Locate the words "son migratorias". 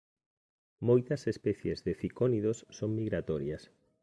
2.77-3.63